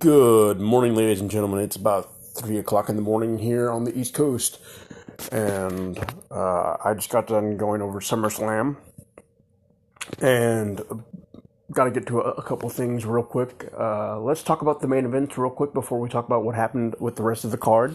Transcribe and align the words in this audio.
Good 0.00 0.58
morning, 0.58 0.94
ladies 0.94 1.20
and 1.20 1.30
gentlemen. 1.30 1.60
It's 1.60 1.76
about 1.76 2.10
three 2.34 2.56
o'clock 2.56 2.88
in 2.88 2.96
the 2.96 3.02
morning 3.02 3.36
here 3.36 3.70
on 3.70 3.84
the 3.84 3.94
East 3.94 4.14
Coast, 4.14 4.58
and 5.30 5.98
uh, 6.30 6.78
I 6.82 6.94
just 6.94 7.10
got 7.10 7.26
done 7.26 7.58
going 7.58 7.82
over 7.82 8.00
SummerSlam, 8.00 8.78
and 10.18 10.80
got 11.72 11.84
to 11.84 11.90
get 11.90 12.06
to 12.06 12.20
a, 12.20 12.30
a 12.30 12.42
couple 12.42 12.70
things 12.70 13.04
real 13.04 13.22
quick. 13.22 13.70
Uh, 13.78 14.18
let's 14.18 14.42
talk 14.42 14.62
about 14.62 14.80
the 14.80 14.88
main 14.88 15.04
event 15.04 15.36
real 15.36 15.50
quick 15.50 15.74
before 15.74 16.00
we 16.00 16.08
talk 16.08 16.24
about 16.24 16.44
what 16.44 16.54
happened 16.54 16.94
with 16.98 17.16
the 17.16 17.22
rest 17.22 17.44
of 17.44 17.50
the 17.50 17.58
card. 17.58 17.94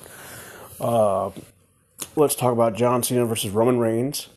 Uh, 0.80 1.32
let's 2.16 2.36
talk 2.36 2.54
about 2.54 2.76
John 2.76 3.02
Cena 3.02 3.26
versus 3.26 3.50
Roman 3.50 3.80
Reigns. 3.80 4.28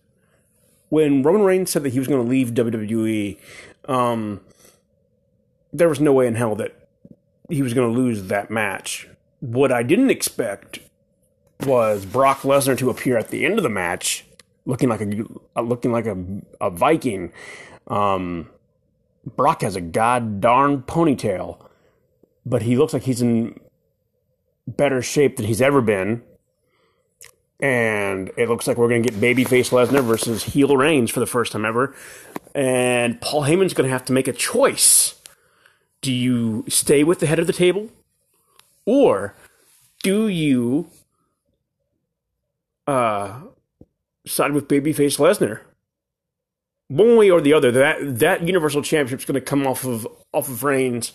When 0.89 1.23
Roman 1.23 1.43
Reigns 1.43 1.71
said 1.71 1.83
that 1.83 1.93
he 1.93 1.99
was 1.99 2.09
going 2.09 2.25
to 2.25 2.31
leave 2.31 2.53
WWE, 2.53 3.37
um, 3.85 4.41
there 5.71 5.91
was 5.91 6.01
no 6.01 6.15
way 6.15 6.27
in 6.27 6.35
hell 6.35 6.55
that 6.55 6.78
he 7.49 7.63
was 7.63 7.75
going 7.75 7.93
to 7.93 7.99
lose 7.99 8.25
that 8.25 8.51
match. 8.51 9.09
What 9.41 9.73
I 9.73 9.83
didn't 9.83 10.11
expect 10.11 10.81
was 11.65 12.05
Brock 12.05 12.41
Lesnar 12.41 12.79
to 12.79 12.91
appear 12.91 13.17
at 13.17 13.29
the 13.29 13.45
end 13.45 13.59
of 13.59 13.63
the 13.63 13.69
match, 13.69 14.25
looking 14.65 14.89
like 14.89 15.01
a 15.01 15.61
looking 15.61 15.93
like 15.93 16.07
a, 16.07 16.17
a 16.61 16.71
Viking. 16.71 17.33
Um, 17.87 18.51
Brock 19.37 19.63
has 19.63 19.77
a 19.77 19.81
god 19.81 20.41
darn 20.41 20.83
ponytail, 20.83 21.59
but 22.45 22.63
he 22.63 22.77
looks 22.77 22.93
like 22.93 23.03
he's 23.03 23.23
in 23.23 23.59
better 24.67 25.03
shape 25.03 25.37
than 25.37 25.47
he's 25.47 25.63
ever 25.63 25.81
been. 25.81 26.23
And 27.61 28.31
it 28.37 28.49
looks 28.49 28.69
like 28.69 28.77
we're 28.77 28.89
going 28.89 29.03
to 29.03 29.11
get 29.11 29.21
babyface 29.21 29.71
Lesnar 29.71 30.05
versus 30.05 30.45
heel 30.45 30.77
Reigns 30.77 31.11
for 31.11 31.19
the 31.19 31.27
first 31.27 31.53
time 31.53 31.65
ever. 31.65 31.95
And 32.55 33.21
Paul 33.21 33.43
Heyman's 33.43 33.75
going 33.75 33.89
to 33.89 33.93
have 33.93 34.05
to 34.07 34.13
make 34.13 34.29
a 34.29 34.33
choice 34.33 35.18
do 36.01 36.13
you 36.13 36.65
stay 36.69 37.05
with 37.05 37.21
the 37.21 37.27
head 37.27 37.39
of 37.39 37.47
the 37.47 37.53
table 37.53 37.89
or 38.85 39.35
do 40.03 40.29
you 40.29 40.89
uh, 42.87 43.41
side 44.27 44.53
with 44.53 44.69
babyface 44.69 45.19
Lesnar? 45.19 45.61
One 46.89 47.17
way 47.19 47.31
or 47.31 47.41
the 47.41 47.53
other, 47.53 47.71
that 47.71 48.19
that 48.21 48.47
Universal 48.47 48.83
Championship 48.83 49.19
is 49.21 49.25
going 49.27 49.35
to 49.35 49.41
come 49.43 49.67
off 49.67 49.85
of 49.85 50.07
off 50.33 50.49
of 50.49 50.65
Reigns. 50.65 51.13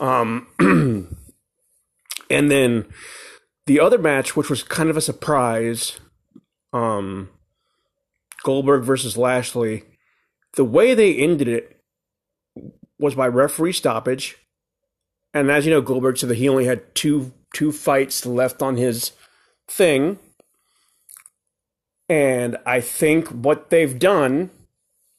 Um, 0.00 0.46
and 2.30 2.50
then 2.50 2.86
the 3.66 3.80
other 3.80 3.98
match, 3.98 4.34
which 4.34 4.48
was 4.48 4.62
kind 4.62 4.88
of 4.88 4.96
a 4.96 5.02
surprise, 5.02 6.00
um, 6.72 7.28
Goldberg 8.42 8.84
versus 8.84 9.18
Lashley. 9.18 9.84
The 10.54 10.64
way 10.64 10.94
they 10.94 11.14
ended 11.14 11.48
it 11.48 11.77
was 12.98 13.14
by 13.14 13.28
referee 13.28 13.72
stoppage. 13.72 14.36
And 15.34 15.50
as 15.50 15.66
you 15.66 15.72
know, 15.72 15.80
Goldberg 15.80 16.18
said 16.18 16.28
that 16.30 16.38
he 16.38 16.48
only 16.48 16.64
had 16.64 16.94
two 16.94 17.32
two 17.54 17.72
fights 17.72 18.26
left 18.26 18.62
on 18.62 18.76
his 18.76 19.12
thing. 19.68 20.18
And 22.08 22.56
I 22.64 22.80
think 22.80 23.28
what 23.28 23.70
they've 23.70 23.98
done, 23.98 24.50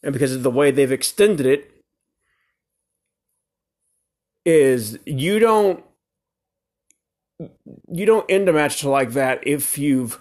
and 0.04 0.14
because 0.14 0.36
of 0.36 0.44
the 0.44 0.52
way 0.52 0.72
they've 0.72 0.92
extended 0.92 1.46
it, 1.46 1.72
is 4.46 4.98
you 5.06 5.40
don't 5.40 5.84
you 7.92 8.06
don't 8.06 8.30
end 8.30 8.50
a 8.50 8.54
match 8.54 8.84
like 8.84 9.12
that 9.12 9.46
if 9.48 9.78
you've 9.78 10.20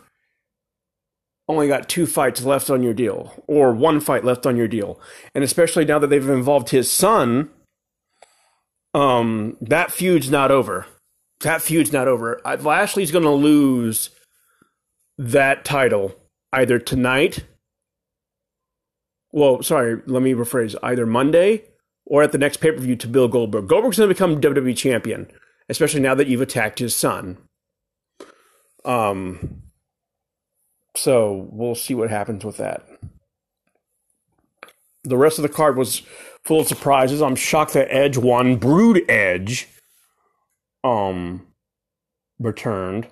only 1.48 1.66
got 1.66 1.88
two 1.88 2.06
fights 2.06 2.44
left 2.44 2.70
on 2.70 2.82
your 2.82 2.94
deal 2.94 3.42
or 3.46 3.72
one 3.72 4.00
fight 4.00 4.24
left 4.24 4.46
on 4.46 4.56
your 4.56 4.68
deal. 4.68 5.00
And 5.34 5.42
especially 5.42 5.84
now 5.84 5.98
that 5.98 6.08
they've 6.08 6.28
involved 6.28 6.70
his 6.70 6.91
son, 6.91 7.50
um, 8.94 9.56
that 9.60 9.91
feud's 9.91 10.30
not 10.30 10.50
over. 10.50 10.86
That 11.41 11.62
feud's 11.62 11.92
not 11.92 12.08
over. 12.08 12.41
Lashley's 12.44 13.12
going 13.12 13.24
to 13.24 13.30
lose 13.30 14.10
that 15.16 15.64
title 15.64 16.14
either 16.53 16.78
tonight. 16.78 17.44
Well, 19.32 19.62
sorry, 19.62 20.00
let 20.06 20.22
me 20.22 20.32
rephrase. 20.32 20.75
Either 20.82 21.06
Monday 21.06 21.64
or 22.06 22.22
at 22.22 22.32
the 22.32 22.38
next 22.38 22.58
pay 22.58 22.72
per 22.72 22.78
view 22.78 22.97
to 22.97 23.08
Bill 23.08 23.28
Goldberg. 23.28 23.69
Goldberg's 23.69 23.98
going 23.98 24.08
to 24.08 24.14
become 24.14 24.41
WWE 24.41 24.76
champion, 24.76 25.31
especially 25.69 26.00
now 26.00 26.14
that 26.14 26.26
you've 26.26 26.41
attacked 26.41 26.78
his 26.78 26.97
son. 26.97 27.37
Um, 28.84 29.62
so 30.98 31.48
we'll 31.50 31.75
see 31.75 31.94
what 31.94 32.10
happens 32.10 32.44
with 32.44 32.56
that. 32.59 32.86
The 35.04 35.16
rest 35.16 35.38
of 35.38 35.42
the 35.42 35.48
card 35.48 35.76
was 35.76 36.03
full 36.44 36.60
of 36.60 36.69
surprises. 36.69 37.22
I'm 37.22 37.36
shocked 37.36 37.75
that 37.75 37.94
Edge 37.94 38.16
won. 38.16 38.56
Brood 38.56 39.03
Edge 39.08 39.69
um 40.84 41.47
returned. 42.38 43.06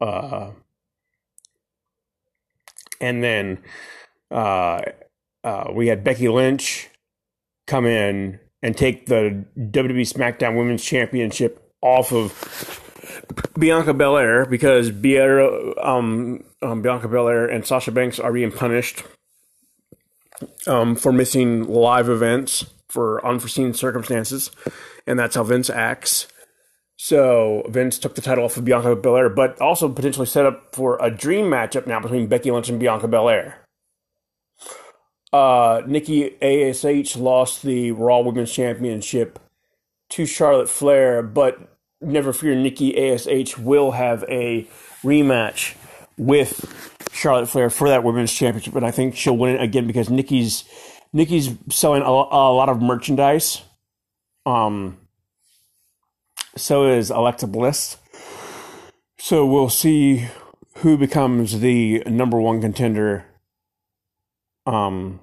Uh 0.00 0.50
and 3.00 3.22
then 3.22 3.58
uh, 4.30 4.82
uh, 5.44 5.70
we 5.72 5.88
had 5.88 6.04
Becky 6.04 6.28
Lynch 6.28 6.88
come 7.66 7.86
in 7.86 8.40
and 8.62 8.76
take 8.76 9.06
the 9.06 9.44
WWE 9.56 10.12
SmackDown 10.12 10.56
Women's 10.56 10.84
Championship 10.84 11.72
off 11.80 12.12
of 12.12 12.87
Bianca 13.58 13.94
Belair 13.94 14.46
because 14.46 14.90
um, 15.82 16.44
um, 16.62 16.82
Bianca 16.82 17.08
Belair 17.08 17.46
and 17.46 17.66
Sasha 17.66 17.90
Banks 17.92 18.18
are 18.18 18.32
being 18.32 18.52
punished 18.52 19.04
um, 20.66 20.96
for 20.96 21.12
missing 21.12 21.66
live 21.66 22.08
events 22.08 22.66
for 22.88 23.24
unforeseen 23.26 23.74
circumstances, 23.74 24.50
and 25.06 25.18
that's 25.18 25.34
how 25.34 25.44
Vince 25.44 25.68
acts. 25.68 26.26
So 26.96 27.64
Vince 27.68 27.98
took 27.98 28.14
the 28.14 28.20
title 28.20 28.44
off 28.44 28.56
of 28.56 28.64
Bianca 28.64 28.96
Belair, 28.96 29.28
but 29.28 29.60
also 29.60 29.88
potentially 29.88 30.26
set 30.26 30.46
up 30.46 30.74
for 30.74 30.98
a 31.00 31.10
dream 31.10 31.46
matchup 31.46 31.86
now 31.86 32.00
between 32.00 32.26
Becky 32.26 32.50
Lynch 32.50 32.68
and 32.68 32.80
Bianca 32.80 33.06
Belair. 33.06 33.64
Uh, 35.32 35.82
Nikki 35.86 36.42
Ash 36.42 37.16
lost 37.16 37.62
the 37.62 37.92
Raw 37.92 38.20
Women's 38.20 38.52
Championship 38.52 39.38
to 40.10 40.26
Charlotte 40.26 40.68
Flair, 40.68 41.22
but 41.22 41.77
never 42.00 42.32
fear, 42.32 42.54
Nikki 42.54 43.10
Ash 43.10 43.56
will 43.56 43.92
have 43.92 44.24
a 44.28 44.66
rematch 45.02 45.74
with 46.16 46.98
Charlotte 47.12 47.48
Flair 47.48 47.70
for 47.70 47.88
that 47.88 48.04
women's 48.04 48.32
championship, 48.32 48.74
and 48.74 48.84
I 48.86 48.90
think 48.90 49.16
she'll 49.16 49.36
win 49.36 49.56
it 49.56 49.62
again 49.62 49.86
because 49.86 50.10
Nikki's 50.10 50.64
Nikki's 51.12 51.50
selling 51.70 52.02
a, 52.02 52.06
a 52.06 52.52
lot 52.52 52.68
of 52.68 52.82
merchandise. 52.82 53.62
Um, 54.44 54.98
so 56.56 56.88
is 56.88 57.10
Alexa 57.10 57.46
Bliss. 57.46 57.96
So 59.18 59.46
we'll 59.46 59.68
see 59.68 60.28
who 60.78 60.96
becomes 60.96 61.60
the 61.60 62.02
number 62.06 62.40
one 62.40 62.60
contender. 62.60 63.24
Um, 64.66 65.20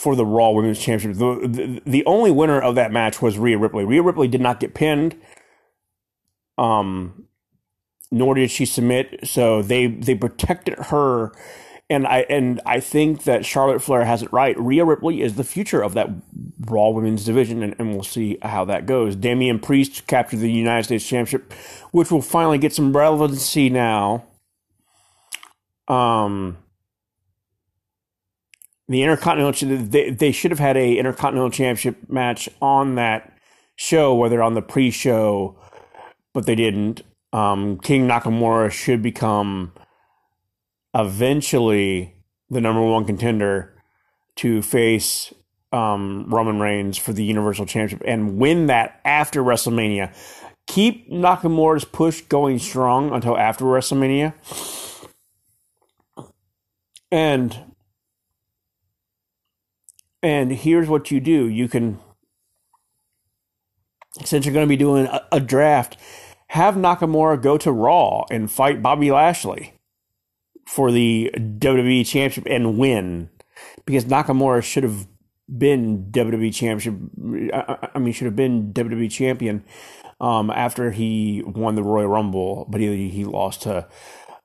for 0.00 0.16
the 0.16 0.24
Raw 0.24 0.50
Women's 0.50 0.78
Championship. 0.78 1.18
The, 1.18 1.46
the, 1.46 1.82
the 1.84 2.04
only 2.06 2.30
winner 2.30 2.58
of 2.58 2.74
that 2.76 2.90
match 2.90 3.20
was 3.20 3.36
Rhea 3.36 3.58
Ripley. 3.58 3.84
Rhea 3.84 4.02
Ripley 4.02 4.28
did 4.28 4.40
not 4.40 4.58
get 4.58 4.72
pinned. 4.72 5.14
Um, 6.60 7.26
nor 8.10 8.34
did 8.34 8.50
she 8.50 8.66
submit. 8.66 9.26
So 9.26 9.62
they 9.62 9.86
they 9.86 10.14
protected 10.14 10.74
her, 10.78 11.32
and 11.88 12.06
I 12.06 12.26
and 12.28 12.60
I 12.66 12.80
think 12.80 13.24
that 13.24 13.46
Charlotte 13.46 13.82
Flair 13.82 14.04
has 14.04 14.22
it 14.22 14.32
right. 14.32 14.56
Rhea 14.60 14.84
Ripley 14.84 15.22
is 15.22 15.36
the 15.36 15.44
future 15.44 15.82
of 15.82 15.94
that 15.94 16.10
Raw 16.66 16.90
Women's 16.90 17.24
division, 17.24 17.62
and, 17.62 17.74
and 17.78 17.92
we'll 17.92 18.02
see 18.02 18.36
how 18.42 18.64
that 18.66 18.86
goes. 18.86 19.16
Damian 19.16 19.58
Priest 19.58 20.06
captured 20.06 20.40
the 20.40 20.52
United 20.52 20.84
States 20.84 21.08
Championship, 21.08 21.52
which 21.92 22.10
will 22.10 22.22
finally 22.22 22.58
get 22.58 22.74
some 22.74 22.96
relevancy 22.96 23.70
now. 23.70 24.26
Um. 25.88 26.58
The 28.88 29.04
Intercontinental, 29.04 29.86
they, 29.86 30.10
they 30.10 30.32
should 30.32 30.50
have 30.50 30.58
had 30.58 30.76
a 30.76 30.98
Intercontinental 30.98 31.50
Championship 31.50 32.10
match 32.10 32.48
on 32.60 32.96
that 32.96 33.38
show, 33.76 34.12
whether 34.16 34.42
on 34.42 34.54
the 34.54 34.62
pre-show, 34.62 35.56
but 36.32 36.46
they 36.46 36.54
didn't 36.54 37.02
um, 37.32 37.78
King 37.78 38.08
Nakamura 38.08 38.70
should 38.70 39.02
become 39.02 39.72
eventually 40.94 42.14
the 42.48 42.60
number 42.60 42.82
one 42.82 43.04
contender 43.04 43.74
to 44.36 44.62
face 44.62 45.32
um, 45.72 46.26
Roman 46.28 46.58
Reigns 46.58 46.98
for 46.98 47.12
the 47.12 47.22
Universal 47.22 47.66
Championship 47.66 48.02
and 48.06 48.38
win 48.38 48.66
that 48.66 49.00
after 49.04 49.42
WrestleMania. 49.42 50.14
Keep 50.66 51.10
Nakamura's 51.10 51.84
push 51.84 52.22
going 52.22 52.58
strong 52.58 53.12
until 53.12 53.36
after 53.36 53.64
WrestleMania. 53.64 54.34
And 57.12 57.56
and 60.22 60.52
here's 60.52 60.88
what 60.88 61.10
you 61.10 61.18
do. 61.18 61.46
You 61.48 61.66
can 61.66 61.98
since 64.24 64.44
you're 64.44 64.54
going 64.54 64.66
to 64.66 64.68
be 64.68 64.76
doing 64.76 65.06
a, 65.06 65.26
a 65.32 65.40
draft, 65.40 65.96
have 66.48 66.74
Nakamura 66.74 67.40
go 67.40 67.56
to 67.58 67.70
Raw 67.70 68.24
and 68.30 68.50
fight 68.50 68.82
Bobby 68.82 69.10
Lashley 69.10 69.74
for 70.66 70.90
the 70.90 71.30
WWE 71.34 72.06
Championship 72.06 72.46
and 72.50 72.78
win 72.78 73.30
because 73.86 74.04
Nakamura 74.04 74.62
should 74.62 74.84
have 74.84 75.06
been 75.58 76.10
WWE 76.10 76.54
championship. 76.54 76.94
I, 77.52 77.88
I 77.94 77.98
mean, 77.98 78.12
should 78.12 78.26
have 78.26 78.36
been 78.36 78.72
WWE 78.72 79.10
champion 79.10 79.64
um, 80.20 80.50
after 80.50 80.92
he 80.92 81.42
won 81.44 81.74
the 81.74 81.82
Royal 81.82 82.08
Rumble, 82.08 82.66
but 82.68 82.80
he 82.80 83.08
he 83.08 83.24
lost 83.24 83.62
to 83.62 83.88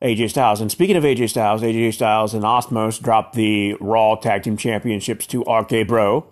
AJ 0.01 0.31
Styles. 0.31 0.61
And 0.61 0.71
speaking 0.71 0.95
of 0.95 1.03
AJ 1.03 1.29
Styles, 1.29 1.61
AJ 1.61 1.93
Styles 1.93 2.33
and 2.33 2.43
Omos 2.43 3.01
dropped 3.01 3.35
the 3.35 3.75
Raw 3.79 4.15
Tag 4.15 4.43
Team 4.43 4.57
Championships 4.57 5.27
to 5.27 5.41
RK 5.41 5.87
Bro. 5.87 6.25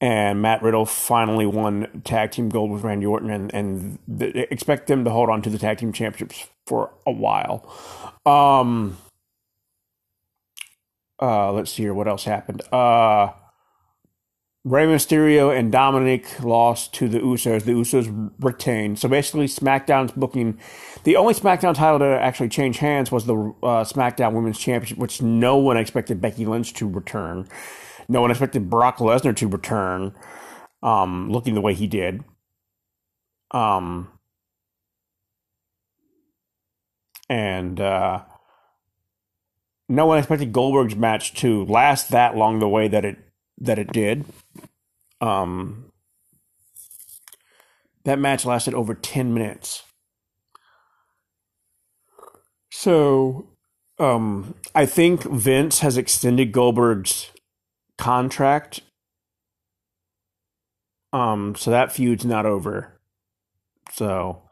And 0.00 0.40
Matt 0.40 0.62
Riddle 0.62 0.86
finally 0.86 1.44
won 1.44 2.02
tag 2.04 2.30
team 2.30 2.48
gold 2.48 2.70
with 2.70 2.84
Randy 2.84 3.04
Orton, 3.04 3.30
and, 3.30 3.52
and 3.52 3.98
expect 4.50 4.86
them 4.86 5.04
to 5.04 5.10
hold 5.10 5.28
on 5.28 5.42
to 5.42 5.50
the 5.50 5.58
tag 5.58 5.78
team 5.78 5.92
championships 5.92 6.48
for 6.68 6.92
a 7.04 7.10
while. 7.10 7.68
Um, 8.24 8.96
uh, 11.20 11.52
let's 11.52 11.72
see 11.72 11.82
here. 11.82 11.94
What 11.94 12.06
else 12.06 12.24
happened? 12.24 12.62
Uh, 12.72 13.32
Rey 14.64 14.86
Mysterio 14.86 15.56
and 15.56 15.72
Dominic 15.72 16.44
lost 16.44 16.92
to 16.94 17.08
the 17.08 17.18
Usos. 17.20 17.64
The 17.64 17.72
Usos 17.72 18.32
retained. 18.38 18.98
So 18.98 19.08
basically, 19.08 19.46
SmackDown's 19.46 20.12
booking. 20.12 20.60
The 21.04 21.16
only 21.16 21.34
SmackDown 21.34 21.74
title 21.74 21.98
to 22.00 22.20
actually 22.20 22.50
change 22.50 22.78
hands 22.78 23.10
was 23.10 23.24
the 23.26 23.34
uh, 23.34 23.84
SmackDown 23.84 24.34
Women's 24.34 24.58
Championship, 24.58 24.98
which 24.98 25.22
no 25.22 25.56
one 25.56 25.76
expected 25.76 26.20
Becky 26.20 26.44
Lynch 26.44 26.74
to 26.74 26.88
return. 26.88 27.48
No 28.08 28.20
one 28.22 28.30
expected 28.30 28.70
Brock 28.70 28.98
Lesnar 28.98 29.36
to 29.36 29.48
return, 29.48 30.14
um, 30.82 31.30
looking 31.30 31.54
the 31.54 31.60
way 31.60 31.74
he 31.74 31.86
did. 31.86 32.24
Um, 33.50 34.08
and 37.28 37.80
uh, 37.80 38.22
no 39.88 40.06
one 40.06 40.18
expected 40.18 40.52
Goldberg's 40.52 40.96
match 40.96 41.34
to 41.34 41.64
last 41.66 42.10
that 42.10 42.36
long 42.36 42.58
the 42.58 42.68
way 42.68 42.88
that 42.88 43.04
it 43.04 43.18
that 43.58 43.78
it 43.78 43.92
did. 43.92 44.24
Um, 45.20 45.92
that 48.04 48.18
match 48.18 48.44
lasted 48.44 48.72
over 48.74 48.94
10 48.94 49.34
minutes. 49.34 49.82
So, 52.70 53.48
um, 53.98 54.54
I 54.74 54.86
think 54.86 55.24
Vince 55.24 55.80
has 55.80 55.96
extended 55.96 56.52
Goldberg's 56.52 57.32
contract. 57.98 58.80
Um, 61.12 61.54
so 61.56 61.70
that 61.70 61.92
feud's 61.92 62.24
not 62.24 62.46
over. 62.46 62.98
So, 63.92 64.42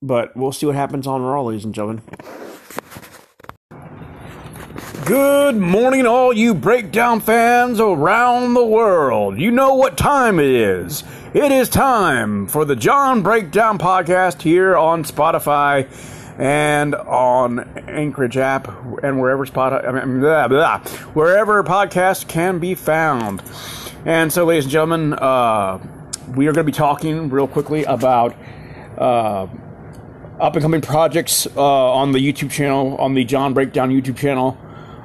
but 0.00 0.36
we'll 0.36 0.52
see 0.52 0.66
what 0.66 0.74
happens 0.74 1.06
on 1.06 1.22
Raw, 1.22 1.42
ladies 1.42 1.64
and 1.64 1.74
gentlemen. 1.74 2.02
Good 5.04 5.56
morning, 5.56 6.06
all 6.06 6.32
you 6.32 6.54
breakdown 6.54 7.20
fans 7.20 7.80
around 7.80 8.54
the 8.54 8.64
world. 8.64 9.38
You 9.38 9.50
know 9.50 9.74
what 9.74 9.98
time 9.98 10.38
it 10.38 10.46
is. 10.46 11.02
It 11.34 11.50
is 11.50 11.68
time 11.68 12.46
for 12.46 12.64
the 12.64 12.76
John 12.76 13.22
Breakdown 13.22 13.78
podcast 13.78 14.42
here 14.42 14.76
on 14.76 15.02
Spotify 15.02 15.88
and 16.38 16.94
on 16.94 17.60
Anchorage 17.88 18.36
app 18.36 18.68
and 19.02 19.20
wherever 19.20 19.44
spot 19.46 19.84
I 19.86 20.04
mean, 20.04 20.20
blah, 20.20 20.48
blah, 20.48 20.78
wherever 21.14 21.62
podcast 21.62 22.28
can 22.28 22.58
be 22.58 22.74
found. 22.74 23.42
And 24.04 24.32
so, 24.32 24.44
ladies 24.44 24.64
and 24.64 24.72
gentlemen, 24.72 25.14
uh, 25.14 25.78
we 26.34 26.46
are 26.46 26.52
going 26.52 26.66
to 26.66 26.72
be 26.72 26.76
talking 26.76 27.30
real 27.30 27.46
quickly 27.46 27.84
about 27.84 28.34
uh, 28.98 29.46
up 30.40 30.54
and 30.54 30.62
coming 30.62 30.80
projects 30.80 31.46
uh, 31.56 31.92
on 31.92 32.12
the 32.12 32.18
YouTube 32.18 32.50
channel, 32.50 32.96
on 32.96 33.14
the 33.14 33.24
John 33.24 33.54
Breakdown 33.54 33.90
YouTube 33.90 34.16
channel. 34.16 34.58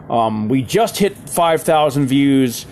Um, 0.10 0.48
we 0.48 0.64
just 0.64 0.98
hit 0.98 1.16
5,000 1.16 2.08
views. 2.08 2.66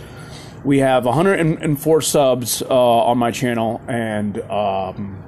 We 0.64 0.80
have 0.80 1.06
104 1.06 2.02
subs 2.02 2.62
uh, 2.64 2.68
on 2.68 3.18
my 3.18 3.30
channel, 3.30 3.82
and 3.88 4.40
um, 4.50 5.25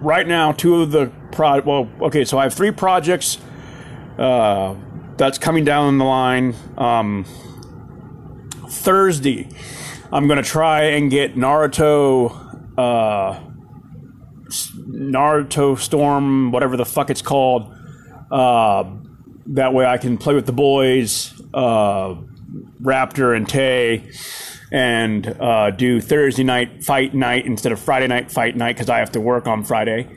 right 0.00 0.26
now, 0.26 0.52
two 0.52 0.82
of 0.82 0.90
the 0.90 1.12
pro. 1.32 1.60
Well, 1.60 1.90
okay, 2.02 2.24
so 2.24 2.38
I 2.38 2.44
have 2.44 2.54
three 2.54 2.70
projects 2.70 3.38
uh, 4.18 4.74
that's 5.16 5.38
coming 5.38 5.64
down 5.64 5.98
the 5.98 6.04
line. 6.04 6.54
Um, 6.78 7.24
Thursday, 8.68 9.48
I'm 10.12 10.28
gonna 10.28 10.42
try 10.42 10.82
and 10.84 11.10
get 11.10 11.36
Naruto, 11.36 12.30
uh, 12.78 13.40
Naruto 14.48 15.78
Storm, 15.78 16.52
whatever 16.52 16.76
the 16.76 16.84
fuck 16.84 17.10
it's 17.10 17.22
called. 17.22 17.74
Uh, 18.30 18.84
that 19.46 19.74
way 19.74 19.84
I 19.84 19.98
can 19.98 20.18
play 20.18 20.34
with 20.34 20.46
the 20.46 20.52
boys, 20.52 21.32
uh, 21.52 22.14
Raptor 22.80 23.36
and 23.36 23.48
Tay, 23.48 24.10
and 24.74 25.28
uh, 25.40 25.70
do 25.70 26.00
Thursday 26.00 26.42
night 26.42 26.82
fight 26.82 27.14
night 27.14 27.46
instead 27.46 27.70
of 27.70 27.78
Friday 27.78 28.08
night 28.08 28.32
fight 28.32 28.56
night 28.56 28.74
because 28.74 28.90
I 28.90 28.98
have 28.98 29.12
to 29.12 29.20
work 29.20 29.46
on 29.46 29.62
Friday. 29.62 30.08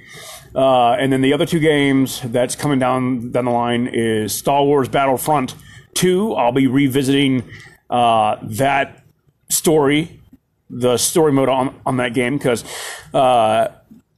Uh, 0.56 0.94
and 0.94 1.14
then 1.14 1.22
the 1.22 1.32
other 1.32 1.46
two 1.46 1.60
games 1.60 2.22
that's 2.24 2.56
coming 2.56 2.80
down 2.80 3.32
down 3.32 3.46
the 3.46 3.52
line 3.52 3.86
is 3.86 4.34
Star 4.34 4.64
Wars 4.64 4.90
Battlefront 4.90 5.54
2. 5.94 6.34
I'll 6.34 6.52
be 6.52 6.66
revisiting 6.66 7.48
uh, 7.92 8.38
that 8.42 9.04
story, 9.50 10.20
the 10.72 10.98
story 10.98 11.32
mode 11.32 11.50
on, 11.50 11.80
on 11.86 11.98
that 11.98 12.16
game 12.16 12.40
because 12.40 12.64
uh, 13.14 13.68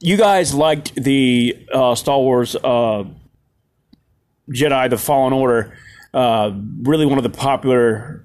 you 0.00 0.16
guys 0.16 0.54
liked 0.54 0.94
the 0.94 1.66
uh, 1.70 1.94
Star 1.94 2.18
Wars 2.18 2.56
uh, 2.56 3.04
Jedi: 4.48 4.88
The 4.88 4.96
Fallen 4.96 5.34
Order, 5.34 5.76
really 6.14 7.04
one 7.04 7.18
of 7.18 7.24
the 7.24 7.28
popular 7.28 8.24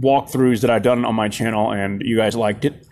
walkthroughs 0.00 0.60
that 0.60 0.70
I've 0.70 0.82
done 0.82 1.04
on 1.04 1.14
my 1.14 1.28
channel, 1.28 1.72
and 1.72 2.02
you 2.02 2.16
guys 2.16 2.34
liked 2.36 2.64
it. 2.64 2.86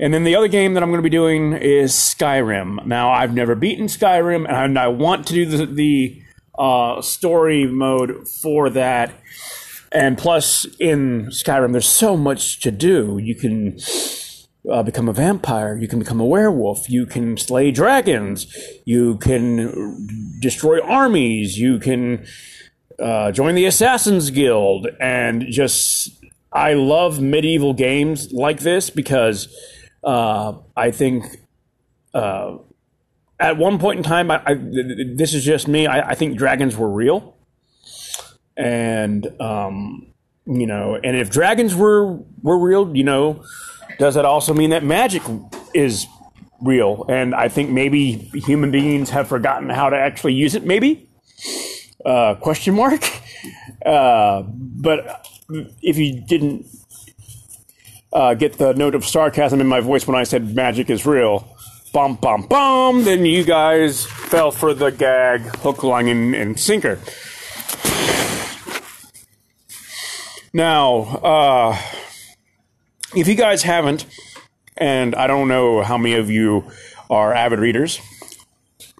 And 0.00 0.14
then 0.14 0.24
the 0.24 0.36
other 0.36 0.48
game 0.48 0.74
that 0.74 0.82
I'm 0.82 0.90
going 0.90 0.98
to 0.98 1.02
be 1.02 1.10
doing 1.10 1.54
is 1.54 1.92
Skyrim. 1.92 2.86
Now 2.86 3.10
I've 3.10 3.34
never 3.34 3.54
beaten 3.54 3.86
Skyrim, 3.86 4.48
and 4.48 4.78
I 4.78 4.88
want 4.88 5.26
to 5.26 5.32
do 5.32 5.44
the, 5.46 5.66
the 5.66 6.22
uh, 6.56 7.02
story 7.02 7.66
mode 7.66 8.28
for 8.28 8.70
that. 8.70 9.12
And 9.90 10.18
plus, 10.18 10.66
in 10.78 11.26
Skyrim, 11.30 11.72
there's 11.72 11.88
so 11.88 12.16
much 12.16 12.60
to 12.60 12.70
do. 12.70 13.18
You 13.18 13.34
can 13.34 13.78
uh, 14.70 14.82
become 14.82 15.08
a 15.08 15.12
vampire. 15.12 15.76
You 15.78 15.88
can 15.88 15.98
become 15.98 16.20
a 16.20 16.26
werewolf. 16.26 16.90
You 16.90 17.06
can 17.06 17.36
slay 17.36 17.70
dragons. 17.70 18.54
You 18.84 19.16
can 19.16 20.38
destroy 20.40 20.80
armies. 20.80 21.58
You 21.58 21.78
can 21.78 22.26
uh, 22.98 23.32
join 23.32 23.54
the 23.54 23.64
Assassin's 23.64 24.30
Guild. 24.30 24.88
And 25.00 25.46
just, 25.48 26.17
I 26.52 26.74
love 26.74 27.20
medieval 27.20 27.74
games 27.74 28.32
like 28.32 28.60
this 28.60 28.90
because 28.90 29.48
uh, 30.02 30.54
I 30.76 30.90
think 30.90 31.24
uh, 32.14 32.58
at 33.38 33.56
one 33.56 33.78
point 33.78 33.98
in 33.98 34.02
time, 34.02 34.30
I, 34.30 34.42
I, 34.46 34.54
this 34.54 35.34
is 35.34 35.44
just 35.44 35.68
me. 35.68 35.86
I, 35.86 36.10
I, 36.10 36.14
think 36.14 36.38
dragons 36.38 36.76
were 36.76 36.88
real. 36.88 37.36
And, 38.56 39.26
um, 39.40 40.12
you 40.46 40.66
know, 40.66 40.98
and 41.02 41.16
if 41.16 41.30
dragons 41.30 41.74
were, 41.74 42.18
were 42.42 42.58
real, 42.58 42.96
you 42.96 43.04
know, 43.04 43.44
does 43.98 44.14
that 44.14 44.24
also 44.24 44.54
mean 44.54 44.70
that 44.70 44.82
magic 44.82 45.22
is 45.74 46.06
real? 46.60 47.04
And 47.08 47.34
I 47.34 47.48
think 47.48 47.70
maybe 47.70 48.12
human 48.12 48.70
beings 48.70 49.10
have 49.10 49.28
forgotten 49.28 49.68
how 49.68 49.90
to 49.90 49.96
actually 49.96 50.34
use 50.34 50.54
it. 50.54 50.64
Maybe 50.64 51.08
uh, 52.04 52.34
question 52.36 52.74
mark. 52.74 53.02
Uh, 53.84 54.42
but 54.42 55.26
if 55.82 55.96
you 55.96 56.20
didn't 56.20 56.66
uh, 58.12 58.34
get 58.34 58.58
the 58.58 58.74
note 58.74 58.94
of 58.94 59.04
sarcasm 59.04 59.60
in 59.60 59.66
my 59.66 59.80
voice 59.80 60.06
when 60.06 60.16
I 60.16 60.24
said 60.24 60.54
magic 60.54 60.90
is 60.90 61.06
real, 61.06 61.56
bum 61.92 62.16
bum 62.16 62.46
bum, 62.46 63.04
then 63.04 63.24
you 63.24 63.44
guys 63.44 64.06
fell 64.06 64.50
for 64.50 64.74
the 64.74 64.90
gag, 64.90 65.42
hook, 65.58 65.82
line, 65.82 66.08
and, 66.08 66.34
and 66.34 66.58
sinker. 66.58 66.98
Now, 70.52 71.00
uh, 71.22 71.78
if 73.14 73.28
you 73.28 73.34
guys 73.34 73.62
haven't, 73.62 74.06
and 74.76 75.14
I 75.14 75.26
don't 75.26 75.48
know 75.48 75.82
how 75.82 75.98
many 75.98 76.14
of 76.14 76.30
you 76.30 76.70
are 77.10 77.34
avid 77.34 77.58
readers, 77.58 78.00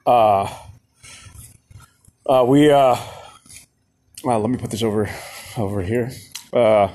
uh, 0.06 0.54
uh, 2.26 2.44
we, 2.46 2.70
uh, 4.24 4.28
well, 4.28 4.40
let 4.40 4.50
me 4.50 4.58
put 4.58 4.70
this 4.70 4.82
over, 4.82 5.08
over 5.56 5.82
here. 5.82 6.10
Uh, 6.52 6.88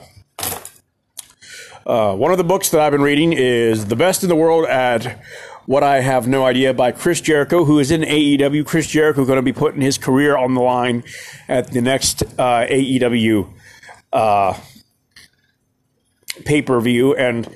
uh, 1.86 2.15
one 2.15 2.32
of 2.32 2.38
the 2.38 2.44
books 2.44 2.70
that 2.70 2.82
I've 2.82 2.92
been 2.92 3.01
reading 3.01 3.34
is 3.34 3.86
The 3.86 3.96
Best 3.96 4.24
in 4.24 4.30
the 4.30 4.36
World 4.36 4.65
at 4.68 5.22
What 5.65 5.84
I 5.84 6.01
Have 6.01 6.27
No 6.27 6.46
Idea 6.46 6.74
by 6.74 6.92
Chris 6.92 7.22
Jericho, 7.22 7.65
who 7.65 7.80
is 7.80 7.92
in 7.92 8.01
AEW. 8.01 8.65
Chris 8.65 8.88
Jericho 8.88 9.25
going 9.25 9.38
to 9.38 9.42
be 9.42 9.53
putting 9.53 9.82
his 9.82 9.98
career 9.98 10.36
on 10.38 10.53
the 10.53 10.62
line 10.62 11.03
at 11.48 11.72
the 11.72 11.82
next 11.82 12.24
uh, 12.38 12.65
AEW 12.68 13.53
uh, 14.12 14.58
pay 16.46 16.62
per 16.62 16.80
view. 16.80 17.15
And 17.15 17.48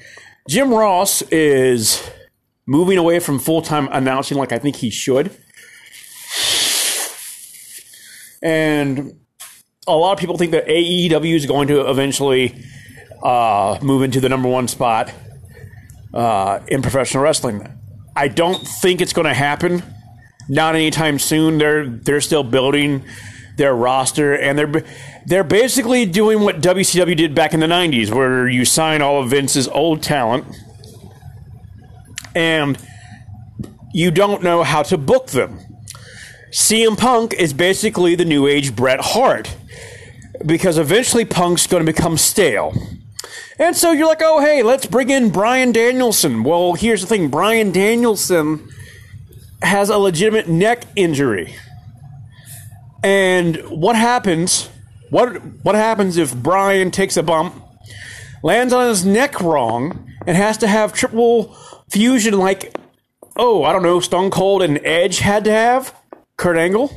Jim 0.48 0.74
Ross 0.74 1.22
is 1.24 2.10
moving 2.66 2.98
away 2.98 3.20
from 3.20 3.40
full 3.40 3.62
time 3.62 3.88
announcing 3.92 4.38
like 4.38 4.52
I 4.52 4.60
think 4.60 4.78
he 4.78 4.90
should. 4.90 5.32
And 8.42 9.20
a 9.88 9.96
lot 9.96 10.14
of 10.14 10.20
people 10.20 10.38
think 10.38 10.52
that 10.52 10.68
AEW 10.68 11.34
is 11.34 11.46
going 11.46 11.70
to 11.70 11.90
eventually 11.90 12.64
uh, 13.24 13.80
move 13.82 14.04
into 14.04 14.20
the 14.20 14.30
number 14.30 14.50
one 14.50 14.68
spot 14.68 15.12
uh, 16.14 16.60
in 16.68 16.82
professional 16.82 17.24
wrestling. 17.24 17.68
I 18.16 18.28
don't 18.28 18.68
think 18.68 19.02
it's 19.02 19.14
going 19.14 19.28
to 19.28 19.34
happen. 19.34 19.84
Not 20.50 20.76
anytime 20.76 21.20
soon. 21.20 21.58
They're 21.58 21.88
they're 21.88 22.22
still 22.22 22.44
building 22.44 23.04
their 23.58 23.76
roster, 23.76 24.34
and 24.34 24.58
they're 24.58 24.84
they're 25.26 25.44
basically 25.44 26.06
doing 26.06 26.42
what 26.42 26.62
WCW 26.62 27.18
did 27.18 27.36
back 27.36 27.54
in 27.54 27.60
the 27.60 27.68
'90s, 27.68 28.14
where 28.14 28.48
you 28.48 28.64
sign 28.64 29.02
all 29.02 29.22
of 29.22 29.30
Vince's 29.30 29.68
old 29.68 30.02
talent, 30.02 30.46
and 32.34 32.78
you 33.94 34.10
don't 34.10 34.42
know 34.42 34.64
how 34.64 34.84
to 34.84 34.98
book 34.98 35.28
them. 35.28 35.60
CM 36.52 36.98
Punk 36.98 37.34
is 37.34 37.52
basically 37.52 38.16
the 38.16 38.26
new 38.26 38.48
age 38.48 38.74
Bret 38.74 39.02
Hart 39.02 39.54
because 40.46 40.78
eventually 40.78 41.26
Punk's 41.26 41.68
going 41.68 41.86
to 41.86 41.92
become 41.92 42.18
stale. 42.18 42.74
And 43.60 43.76
so 43.76 43.92
you're 43.92 44.08
like, 44.08 44.22
oh, 44.22 44.40
hey, 44.40 44.62
let's 44.64 44.86
bring 44.86 45.10
in 45.10 45.30
Bryan 45.30 45.72
Danielson. 45.72 46.44
Well, 46.44 46.74
here's 46.74 47.02
the 47.02 47.08
thing 47.08 47.30
Bryan 47.30 47.72
Danielson 47.72 48.70
has 49.62 49.90
a 49.90 49.98
legitimate 49.98 50.48
neck 50.48 50.84
injury. 50.96 51.56
And 53.04 53.58
what 53.70 53.96
happens? 53.96 54.70
What 55.10 55.42
what 55.64 55.76
happens 55.76 56.18
if 56.18 56.36
Bryan 56.36 56.92
takes 56.92 57.16
a 57.18 57.24
bump, 57.24 57.56
lands 58.44 58.74
on 58.74 58.90
his 58.90 59.06
neck 59.06 59.40
wrong, 59.40 60.12
and 60.26 60.36
has 60.36 60.58
to 60.60 60.68
have 60.68 60.94
triple 60.94 61.56
fusion 61.90 62.38
like 62.38 62.76
oh, 63.38 63.64
I 63.64 63.72
don't 63.72 63.84
know, 63.84 64.00
Stone 64.00 64.32
Cold 64.32 64.62
and 64.62 64.80
Edge 64.84 65.20
had 65.20 65.46
to 65.46 65.52
have? 65.52 65.96
Kurt 66.38 66.58
Angle? 66.58 66.92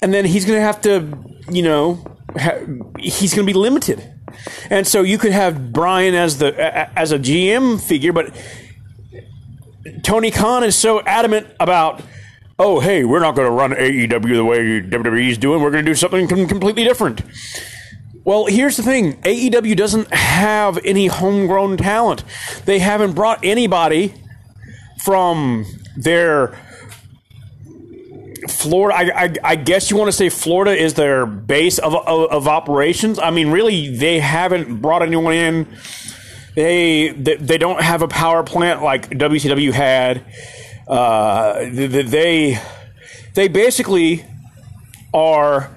And 0.00 0.14
then 0.14 0.24
he's 0.24 0.44
going 0.44 0.58
to 0.58 0.62
have 0.62 0.80
to, 0.82 1.18
you 1.50 1.62
know, 1.62 2.04
ha- 2.36 2.60
he's 2.98 3.34
going 3.34 3.46
to 3.46 3.52
be 3.52 3.58
limited. 3.58 4.14
And 4.70 4.86
so 4.86 5.02
you 5.02 5.18
could 5.18 5.32
have 5.32 5.72
Bryan 5.72 6.14
as 6.14 6.38
the 6.38 6.54
as 6.98 7.12
a 7.12 7.18
GM 7.18 7.80
figure, 7.80 8.12
but 8.12 8.32
Tony 10.02 10.30
Khan 10.30 10.62
is 10.62 10.76
so 10.76 11.00
adamant 11.02 11.48
about, 11.58 12.02
oh, 12.58 12.80
hey, 12.80 13.04
we're 13.04 13.20
not 13.20 13.34
going 13.34 13.46
to 13.46 13.52
run 13.52 13.72
AEW 13.72 14.34
the 14.34 14.44
way 14.44 14.80
WWE 14.80 15.30
is 15.30 15.38
doing. 15.38 15.62
We're 15.62 15.70
going 15.70 15.84
to 15.84 15.90
do 15.90 15.94
something 15.94 16.28
completely 16.28 16.84
different. 16.84 17.22
Well, 18.24 18.46
here's 18.46 18.76
the 18.76 18.82
thing 18.82 19.14
AEW 19.22 19.76
doesn't 19.76 20.12
have 20.12 20.78
any 20.84 21.06
homegrown 21.06 21.78
talent. 21.78 22.24
They 22.66 22.78
haven't 22.78 23.12
brought 23.14 23.42
anybody 23.42 24.14
from 25.02 25.64
their 25.96 26.58
Florida. 28.50 28.96
I, 28.96 29.24
I, 29.24 29.34
I, 29.44 29.56
guess 29.56 29.90
you 29.90 29.96
want 29.96 30.08
to 30.08 30.16
say 30.16 30.28
Florida 30.28 30.72
is 30.72 30.94
their 30.94 31.26
base 31.26 31.78
of, 31.78 31.94
of, 31.94 32.30
of 32.30 32.48
operations. 32.48 33.18
I 33.18 33.30
mean, 33.30 33.50
really, 33.50 33.96
they 33.96 34.18
haven't 34.18 34.80
brought 34.80 35.02
anyone 35.02 35.34
in 35.34 35.66
they, 36.58 37.10
they, 37.10 37.36
they 37.36 37.56
don't 37.56 37.80
have 37.80 38.02
a 38.02 38.08
power 38.08 38.42
plant 38.42 38.82
like 38.82 39.10
WCW 39.10 39.72
had. 39.72 40.24
Uh, 40.88 41.66
they 41.70 42.58
they 43.34 43.46
basically 43.46 44.24
are 45.14 45.70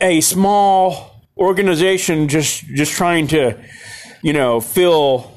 a 0.00 0.22
small 0.22 1.20
organization 1.36 2.28
just 2.28 2.64
just 2.68 2.92
trying 2.92 3.26
to 3.26 3.62
you 4.22 4.32
know 4.32 4.62
fill 4.62 5.30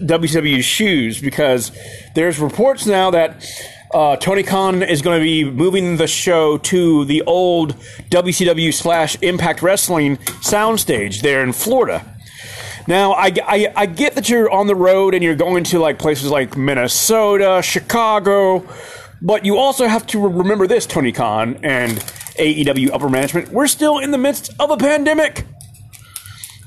WWE's 0.00 0.66
shoes 0.66 1.18
because 1.18 1.72
there's 2.14 2.38
reports 2.38 2.84
now 2.84 3.10
that 3.12 3.42
uh, 3.96 4.14
Tony 4.14 4.42
Khan 4.42 4.82
is 4.82 5.00
going 5.00 5.18
to 5.18 5.24
be 5.24 5.42
moving 5.42 5.96
the 5.96 6.06
show 6.06 6.58
to 6.58 7.06
the 7.06 7.22
old 7.22 7.74
WCW 8.10 8.74
slash 8.74 9.16
Impact 9.22 9.62
Wrestling 9.62 10.18
soundstage 10.44 11.22
there 11.22 11.42
in 11.42 11.54
Florida. 11.54 12.04
Now, 12.86 13.12
I, 13.12 13.32
I, 13.46 13.72
I 13.74 13.86
get 13.86 14.14
that 14.16 14.28
you're 14.28 14.50
on 14.50 14.66
the 14.66 14.74
road 14.74 15.14
and 15.14 15.24
you're 15.24 15.34
going 15.34 15.64
to 15.64 15.78
like 15.78 15.98
places 15.98 16.30
like 16.30 16.58
Minnesota, 16.58 17.62
Chicago, 17.64 18.68
but 19.22 19.46
you 19.46 19.56
also 19.56 19.86
have 19.86 20.06
to 20.08 20.28
remember 20.28 20.66
this, 20.66 20.84
Tony 20.84 21.10
Khan 21.10 21.58
and 21.62 21.96
AEW 22.38 22.90
upper 22.92 23.08
management. 23.08 23.48
We're 23.48 23.66
still 23.66 23.98
in 23.98 24.10
the 24.10 24.18
midst 24.18 24.52
of 24.60 24.70
a 24.70 24.76
pandemic. 24.76 25.46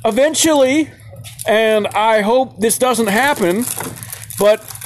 Eventually, 0.03 0.89
and 1.48 1.86
I 1.86 2.21
hope 2.21 2.59
this 2.59 2.79
doesn't 2.79 3.07
happen, 3.07 3.65
but 4.39 4.78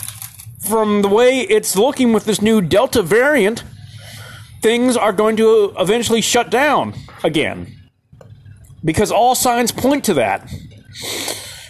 from 0.64 1.02
the 1.02 1.10
way 1.10 1.42
it's 1.42 1.76
looking 1.76 2.14
with 2.14 2.26
this 2.26 2.42
new 2.42 2.62
Delta 2.62 3.02
variant, 3.02 3.64
things 4.62 4.96
are 4.96 5.14
going 5.14 5.36
to 5.38 5.74
eventually 5.78 6.22
shut 6.22 6.50
down 6.50 6.94
again. 7.24 7.76
Because 8.84 9.12
all 9.12 9.36
signs 9.36 9.72
point 9.72 10.06
to 10.06 10.14
that. 10.16 10.50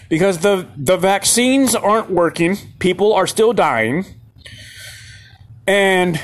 Because 0.09 0.39
the, 0.39 0.67
the 0.77 0.97
vaccines 0.97 1.75
aren't 1.75 2.09
working, 2.09 2.57
people 2.79 3.13
are 3.13 3.27
still 3.27 3.53
dying. 3.53 4.05
And 5.65 6.21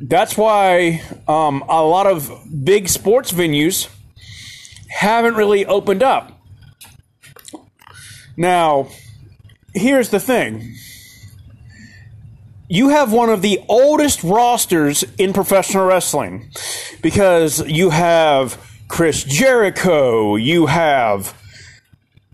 that's 0.00 0.36
why 0.36 1.02
um, 1.28 1.62
a 1.68 1.82
lot 1.82 2.06
of 2.06 2.30
big 2.64 2.88
sports 2.88 3.32
venues 3.32 3.88
haven't 4.88 5.34
really 5.34 5.66
opened 5.66 6.02
up. 6.02 6.40
Now, 8.36 8.88
here's 9.74 10.08
the 10.08 10.20
thing 10.20 10.76
you 12.70 12.90
have 12.90 13.12
one 13.12 13.28
of 13.28 13.42
the 13.42 13.60
oldest 13.68 14.22
rosters 14.22 15.02
in 15.18 15.32
professional 15.32 15.84
wrestling 15.86 16.48
because 17.02 17.66
you 17.66 17.90
have 17.90 18.64
Chris 18.86 19.24
Jericho, 19.24 20.36
you 20.36 20.66
have 20.66 21.36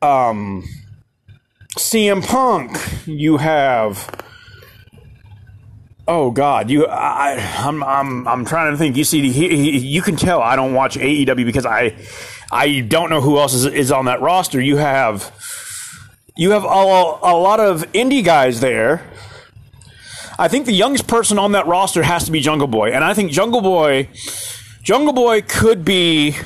um, 0.03 0.63
CM 1.79 2.23
Punk, 2.23 2.77
you 3.07 3.39
have 3.39 4.25
oh 6.07 6.31
god, 6.31 6.69
you 6.69 6.87
I 6.87 7.37
I'm 7.57 7.83
I'm 7.83 8.29
I'm 8.29 8.45
trying 8.45 8.73
to 8.73 8.77
think. 8.77 8.99
You 8.99 9.05
see, 9.05 9.31
he, 9.33 9.49
he, 9.49 9.79
you 9.79 10.03
can 10.03 10.17
tell 10.17 10.43
I 10.43 10.55
don't 10.55 10.75
watch 10.75 10.99
AEW 10.99 11.47
because 11.47 11.65
I 11.65 11.97
I 12.53 12.81
don't 12.81 13.09
know 13.09 13.23
who 13.23 13.39
else 13.39 13.55
is 13.55 13.65
is 13.65 13.91
on 13.91 14.05
that 14.05 14.21
roster. 14.21 14.61
You 14.61 14.77
have 14.77 15.33
you 16.37 16.51
have 16.51 16.65
a, 16.65 16.67
a 16.67 17.35
lot 17.35 17.59
of 17.59 17.91
indie 17.93 18.23
guys 18.23 18.61
there 18.61 19.03
I 20.39 20.49
think 20.49 20.67
the 20.67 20.73
youngest 20.73 21.07
person 21.07 21.39
on 21.39 21.53
that 21.53 21.67
roster 21.67 22.03
has 22.03 22.25
to 22.25 22.31
be 22.31 22.41
Jungle 22.41 22.69
Boy, 22.69 22.91
and 22.91 23.03
I 23.03 23.15
think 23.15 23.33
Jungle 23.33 23.63
Boy, 23.63 24.09
Jungle 24.83 25.13
Boy 25.13 25.43
could 25.43 25.85
be 25.85 26.37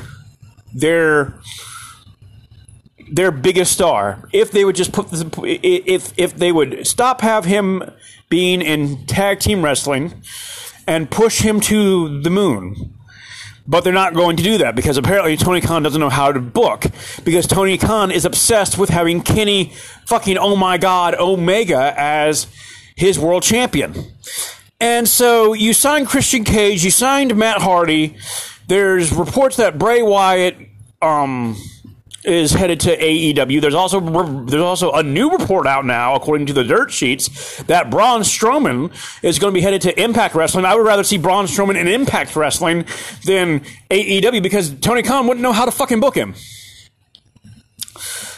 their 0.72 1.34
their 3.12 3.32
biggest 3.32 3.72
star. 3.72 4.28
If 4.32 4.52
they 4.52 4.64
would 4.64 4.76
just 4.76 4.92
put 4.92 5.08
if 5.42 6.12
if 6.16 6.36
they 6.36 6.52
would 6.52 6.86
stop 6.86 7.20
have 7.22 7.44
him 7.44 7.82
being 8.28 8.62
in 8.62 9.04
tag 9.06 9.40
team 9.40 9.64
wrestling 9.64 10.22
and 10.86 11.10
push 11.10 11.40
him 11.40 11.60
to 11.60 12.22
the 12.22 12.30
moon. 12.30 12.94
But 13.66 13.84
they're 13.84 13.92
not 13.92 14.14
going 14.14 14.36
to 14.36 14.42
do 14.42 14.58
that 14.58 14.74
because 14.74 14.96
apparently 14.96 15.36
Tony 15.36 15.60
Khan 15.60 15.82
doesn't 15.82 16.00
know 16.00 16.08
how 16.08 16.32
to 16.32 16.40
book. 16.40 16.86
Because 17.24 17.46
Tony 17.46 17.78
Khan 17.78 18.10
is 18.10 18.24
obsessed 18.24 18.78
with 18.78 18.90
having 18.90 19.22
Kenny 19.22 19.72
fucking 20.06 20.38
oh 20.38 20.56
my 20.56 20.78
god 20.78 21.14
Omega 21.14 21.94
as 21.96 22.46
his 23.00 23.18
world 23.18 23.42
champion. 23.42 23.94
And 24.78 25.08
so 25.08 25.54
you 25.54 25.72
signed 25.72 26.06
Christian 26.06 26.44
Cage, 26.44 26.84
you 26.84 26.90
signed 26.90 27.34
Matt 27.34 27.62
Hardy. 27.62 28.16
There's 28.68 29.10
reports 29.10 29.56
that 29.56 29.78
Bray 29.78 30.02
Wyatt 30.02 30.56
um, 31.00 31.56
is 32.24 32.52
headed 32.52 32.80
to 32.80 32.96
AEW. 32.96 33.62
There's 33.62 33.74
also 33.74 34.00
there's 34.44 34.62
also 34.62 34.92
a 34.92 35.02
new 35.02 35.30
report 35.30 35.66
out 35.66 35.86
now, 35.86 36.14
according 36.14 36.46
to 36.48 36.52
the 36.52 36.62
dirt 36.62 36.92
sheets, 36.92 37.62
that 37.64 37.90
Braun 37.90 38.20
Strowman 38.20 38.92
is 39.24 39.38
going 39.38 39.52
to 39.52 39.58
be 39.58 39.62
headed 39.62 39.80
to 39.82 40.00
Impact 40.00 40.34
Wrestling. 40.34 40.66
I 40.66 40.74
would 40.74 40.86
rather 40.86 41.02
see 41.02 41.16
Braun 41.16 41.46
Strowman 41.46 41.80
in 41.80 41.88
Impact 41.88 42.36
Wrestling 42.36 42.84
than 43.24 43.60
AEW 43.90 44.42
because 44.42 44.78
Tony 44.80 45.02
Khan 45.02 45.26
wouldn't 45.26 45.42
know 45.42 45.52
how 45.52 45.64
to 45.64 45.70
fucking 45.70 46.00
book 46.00 46.14
him. 46.14 46.34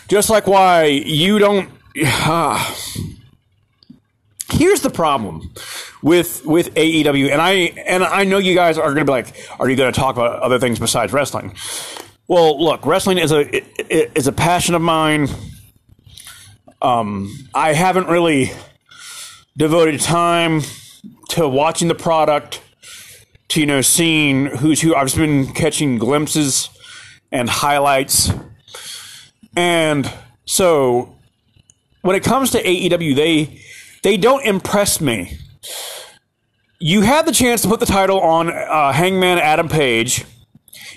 Just 0.06 0.30
like 0.30 0.46
why 0.46 0.84
you 0.84 1.40
don't. 1.40 1.68
Uh, 2.00 2.74
here's 4.52 4.82
the 4.82 4.90
problem 4.90 5.52
with 6.02 6.44
with 6.44 6.74
AEW, 6.74 7.30
and 7.30 7.40
I 7.40 7.52
and 7.86 8.04
I 8.04 8.24
know 8.24 8.38
you 8.38 8.54
guys 8.54 8.78
are 8.78 8.84
going 8.84 8.98
to 8.98 9.04
be 9.04 9.10
like, 9.10 9.34
are 9.58 9.68
you 9.68 9.76
going 9.76 9.92
to 9.92 9.98
talk 9.98 10.16
about 10.16 10.40
other 10.40 10.58
things 10.58 10.78
besides 10.78 11.12
wrestling? 11.12 11.54
Well, 12.28 12.62
look, 12.62 12.86
wrestling 12.86 13.18
is 13.18 13.32
a 13.32 13.62
is 14.18 14.26
a 14.26 14.32
passion 14.32 14.74
of 14.74 14.82
mine. 14.82 15.28
Um, 16.80 17.32
I 17.54 17.72
haven't 17.72 18.08
really 18.08 18.50
devoted 19.56 20.00
time 20.00 20.62
to 21.30 21.48
watching 21.48 21.88
the 21.88 21.94
product, 21.94 22.60
to 23.48 23.60
you 23.60 23.66
know 23.66 23.80
seeing 23.80 24.46
who's 24.46 24.80
who. 24.80 24.94
I've 24.94 25.06
just 25.06 25.16
been 25.16 25.52
catching 25.52 25.98
glimpses 25.98 26.68
and 27.30 27.48
highlights, 27.48 28.30
and 29.56 30.10
so 30.44 31.16
when 32.02 32.16
it 32.16 32.22
comes 32.24 32.50
to 32.50 32.62
AEW, 32.62 33.16
they 33.16 33.60
they 34.02 34.16
don't 34.16 34.44
impress 34.44 35.00
me. 35.00 35.38
you 36.80 37.02
had 37.02 37.26
the 37.26 37.32
chance 37.32 37.62
to 37.62 37.68
put 37.68 37.80
the 37.80 37.86
title 37.86 38.20
on 38.20 38.50
uh, 38.50 38.92
Hangman 38.92 39.38
Adam 39.38 39.68
Page. 39.68 40.24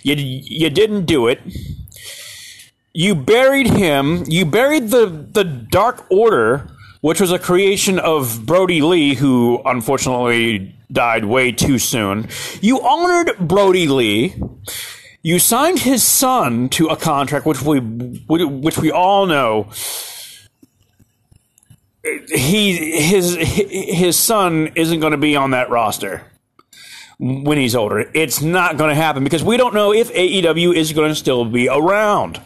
You 0.03 0.15
you 0.15 0.69
didn't 0.69 1.05
do 1.05 1.27
it. 1.27 1.39
You 2.93 3.15
buried 3.15 3.67
him. 3.67 4.23
You 4.27 4.45
buried 4.45 4.89
the 4.89 5.05
the 5.07 5.43
Dark 5.43 6.05
Order, 6.11 6.69
which 7.01 7.21
was 7.21 7.31
a 7.31 7.39
creation 7.39 7.99
of 7.99 8.45
Brodie 8.45 8.81
Lee, 8.81 9.15
who 9.15 9.61
unfortunately 9.65 10.75
died 10.91 11.25
way 11.25 11.51
too 11.51 11.77
soon. 11.79 12.27
You 12.61 12.81
honored 12.81 13.37
Brodie 13.39 13.87
Lee. 13.87 14.35
You 15.23 15.39
signed 15.39 15.79
his 15.79 16.03
son 16.03 16.69
to 16.69 16.87
a 16.87 16.95
contract, 16.95 17.45
which 17.45 17.61
we 17.61 17.79
which 17.79 18.77
we 18.77 18.91
all 18.91 19.25
know 19.25 19.69
he 22.27 23.01
his 23.01 23.35
his 23.35 24.17
son 24.17 24.71
isn't 24.75 24.99
going 24.99 25.11
to 25.11 25.17
be 25.17 25.35
on 25.35 25.51
that 25.51 25.69
roster 25.69 26.23
when 27.17 27.57
he's 27.57 27.75
older. 27.75 28.09
It's 28.13 28.41
not 28.41 28.77
going 28.77 28.89
to 28.89 28.95
happen 28.95 29.23
because 29.23 29.43
we 29.43 29.57
don't 29.57 29.73
know 29.73 29.93
if 29.93 30.11
AEW 30.13 30.75
is 30.75 30.93
going 30.93 31.09
to 31.09 31.15
still 31.15 31.45
be 31.45 31.67
around. 31.67 32.41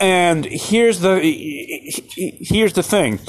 And 0.00 0.44
here's 0.44 1.00
the 1.00 1.20
here's 1.20 2.72
the 2.72 2.82
thing. 2.82 3.20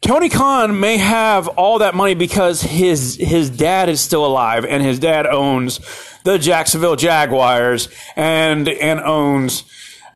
Tony 0.00 0.28
Khan 0.28 0.78
may 0.78 0.98
have 0.98 1.48
all 1.48 1.78
that 1.78 1.94
money 1.94 2.14
because 2.14 2.62
his 2.62 3.16
his 3.16 3.48
dad 3.48 3.88
is 3.88 4.00
still 4.00 4.26
alive 4.26 4.64
and 4.64 4.82
his 4.82 4.98
dad 4.98 5.26
owns 5.26 5.80
the 6.24 6.38
Jacksonville 6.38 6.96
Jaguars 6.96 7.88
and 8.14 8.68
and 8.68 9.00
owns 9.00 9.64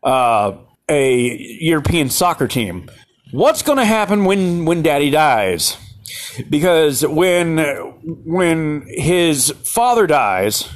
uh, 0.02 0.52
a 0.88 1.36
European 1.60 2.10
soccer 2.10 2.46
team 2.46 2.90
what's 3.32 3.62
going 3.62 3.78
to 3.78 3.84
happen 3.84 4.24
when 4.24 4.64
when 4.64 4.82
daddy 4.82 5.10
dies? 5.10 5.76
Because 6.48 7.04
when 7.06 7.58
when 8.24 8.84
his 8.86 9.50
father 9.64 10.06
dies 10.06 10.68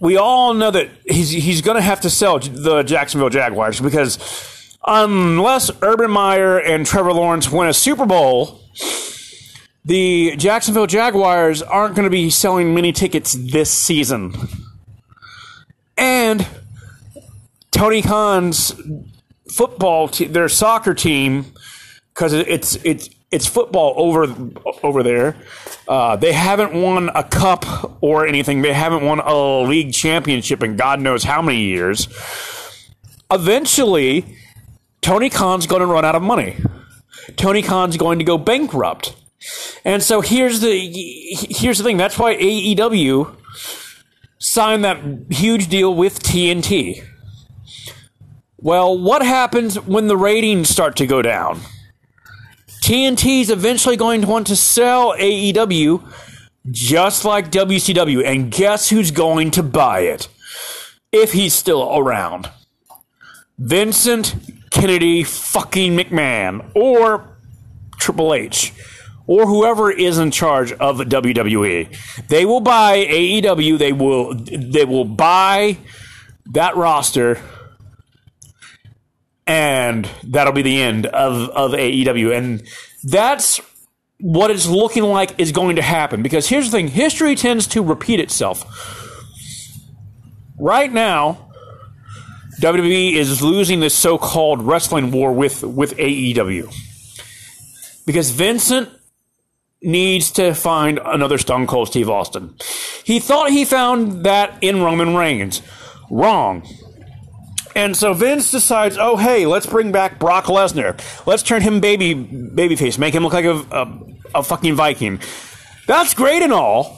we 0.00 0.18
all 0.18 0.52
know 0.52 0.70
that 0.70 0.90
he's 1.06 1.30
he's 1.30 1.62
going 1.62 1.76
to 1.76 1.82
have 1.82 2.02
to 2.02 2.10
sell 2.10 2.38
the 2.38 2.82
Jacksonville 2.82 3.30
Jaguars 3.30 3.80
because 3.80 4.76
unless 4.86 5.70
Urban 5.80 6.10
Meyer 6.10 6.58
and 6.58 6.84
Trevor 6.84 7.14
Lawrence 7.14 7.50
win 7.50 7.68
a 7.68 7.72
Super 7.72 8.04
Bowl 8.04 8.60
the 9.84 10.36
Jacksonville 10.36 10.86
Jaguars 10.86 11.62
aren't 11.62 11.94
going 11.94 12.04
to 12.04 12.10
be 12.10 12.30
selling 12.30 12.74
many 12.74 12.92
tickets 12.92 13.34
this 13.34 13.70
season. 13.70 14.34
And 15.96 16.46
Tony 17.70 18.00
Khan's 18.00 18.74
football 19.50 20.08
team, 20.08 20.32
their 20.32 20.48
soccer 20.48 20.94
team, 20.94 21.46
because 22.12 22.32
it's 22.32 22.76
it's 22.84 23.10
it's 23.30 23.46
football 23.46 23.94
over 23.96 24.26
over 24.82 25.02
there. 25.02 25.36
Uh, 25.88 26.16
they 26.16 26.32
haven't 26.32 26.72
won 26.72 27.10
a 27.14 27.24
cup 27.24 27.98
or 28.00 28.26
anything. 28.26 28.62
They 28.62 28.72
haven't 28.72 29.04
won 29.04 29.20
a 29.20 29.62
league 29.62 29.92
championship 29.92 30.62
in 30.62 30.76
God 30.76 31.00
knows 31.00 31.24
how 31.24 31.42
many 31.42 31.60
years. 31.60 32.06
Eventually, 33.30 34.24
Tony 35.00 35.30
Khan's 35.30 35.66
going 35.66 35.80
to 35.80 35.86
run 35.86 36.04
out 36.04 36.14
of 36.14 36.22
money. 36.22 36.56
Tony 37.36 37.62
Khan's 37.62 37.96
going 37.96 38.18
to 38.18 38.24
go 38.24 38.38
bankrupt. 38.38 39.16
And 39.84 40.02
so 40.02 40.20
here's 40.20 40.60
the 40.60 40.90
here's 41.50 41.78
the 41.78 41.84
thing. 41.84 41.96
That's 41.96 42.18
why 42.18 42.36
AEW 42.36 43.36
signed 44.38 44.84
that 44.84 45.02
huge 45.30 45.68
deal 45.68 45.94
with 45.94 46.22
TNT. 46.22 47.04
Well, 48.64 48.98
what 48.98 49.20
happens 49.20 49.78
when 49.78 50.06
the 50.06 50.16
ratings 50.16 50.70
start 50.70 50.96
to 50.96 51.06
go 51.06 51.20
down? 51.20 51.60
TNT 52.80 53.42
is 53.42 53.50
eventually 53.50 53.98
going 53.98 54.22
to 54.22 54.26
want 54.26 54.46
to 54.46 54.56
sell 54.56 55.12
AEW 55.12 56.02
just 56.70 57.26
like 57.26 57.50
WCW. 57.50 58.24
And 58.24 58.50
guess 58.50 58.88
who's 58.88 59.10
going 59.10 59.50
to 59.50 59.62
buy 59.62 60.00
it? 60.00 60.28
If 61.12 61.32
he's 61.32 61.52
still 61.52 61.94
around. 61.94 62.50
Vincent 63.58 64.34
Kennedy 64.70 65.24
fucking 65.24 65.94
McMahon 65.94 66.70
or 66.74 67.36
Triple 67.98 68.32
H 68.32 68.72
or 69.26 69.44
whoever 69.44 69.90
is 69.90 70.16
in 70.16 70.30
charge 70.30 70.72
of 70.72 70.96
WWE. 71.00 72.28
They 72.28 72.46
will 72.46 72.60
buy 72.60 73.04
AEW, 73.04 73.76
they 73.76 73.92
will 73.92 74.32
they 74.34 74.86
will 74.86 75.04
buy 75.04 75.76
that 76.46 76.76
roster 76.76 77.38
and 79.46 80.08
that'll 80.22 80.52
be 80.52 80.62
the 80.62 80.80
end 80.80 81.06
of, 81.06 81.50
of 81.50 81.72
AEW. 81.72 82.36
And 82.36 82.62
that's 83.02 83.60
what 84.20 84.50
it's 84.50 84.66
looking 84.66 85.04
like 85.04 85.38
is 85.38 85.52
going 85.52 85.76
to 85.76 85.82
happen. 85.82 86.22
Because 86.22 86.48
here's 86.48 86.70
the 86.70 86.78
thing 86.78 86.88
history 86.88 87.34
tends 87.34 87.66
to 87.68 87.82
repeat 87.82 88.20
itself. 88.20 88.64
Right 90.58 90.92
now, 90.92 91.50
WWE 92.60 93.12
is 93.14 93.42
losing 93.42 93.80
this 93.80 93.94
so 93.94 94.16
called 94.16 94.62
wrestling 94.62 95.10
war 95.10 95.32
with, 95.32 95.62
with 95.62 95.96
AEW. 95.96 96.72
Because 98.06 98.30
Vincent 98.30 98.88
needs 99.82 100.30
to 100.32 100.54
find 100.54 100.98
another 101.04 101.36
Stone 101.36 101.66
Cold 101.66 101.88
Steve 101.88 102.08
Austin. 102.08 102.54
He 103.04 103.20
thought 103.20 103.50
he 103.50 103.64
found 103.64 104.24
that 104.24 104.56
in 104.62 104.82
Roman 104.82 105.14
Reigns. 105.14 105.60
Wrong. 106.10 106.66
And 107.74 107.96
so 107.96 108.14
Vince 108.14 108.50
decides, 108.50 108.96
oh 108.98 109.16
hey, 109.16 109.46
let's 109.46 109.66
bring 109.66 109.90
back 109.90 110.18
Brock 110.18 110.44
Lesnar. 110.44 110.98
Let's 111.26 111.42
turn 111.42 111.62
him 111.62 111.80
baby 111.80 112.14
babyface, 112.14 112.98
make 112.98 113.14
him 113.14 113.24
look 113.24 113.32
like 113.32 113.44
a, 113.44 113.64
a, 113.72 114.00
a 114.36 114.42
fucking 114.42 114.74
Viking. 114.74 115.20
That's 115.86 116.14
great 116.14 116.42
and 116.42 116.52
all, 116.52 116.96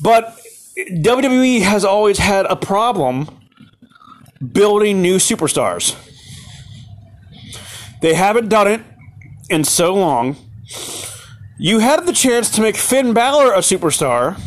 but 0.00 0.38
WWE 0.76 1.62
has 1.62 1.84
always 1.84 2.18
had 2.18 2.46
a 2.46 2.56
problem 2.56 3.28
building 4.52 5.00
new 5.00 5.16
superstars. 5.16 5.96
They 8.00 8.14
haven't 8.14 8.48
done 8.48 8.68
it 8.68 8.82
in 9.48 9.64
so 9.64 9.94
long. 9.94 10.36
You 11.58 11.78
had 11.78 12.04
the 12.06 12.12
chance 12.12 12.50
to 12.50 12.60
make 12.60 12.76
Finn 12.76 13.14
Balor 13.14 13.54
a 13.54 13.58
superstar, 13.58 14.38